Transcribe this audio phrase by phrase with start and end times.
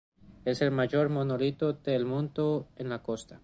[0.45, 3.39] Es el mayor monolito del mundo, en una costa.